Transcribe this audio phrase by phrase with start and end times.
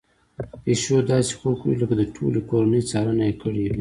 [0.63, 3.69] پيشو داسې خوب کوي لکه د ټولې کورنۍ څارنه يې کړې وي.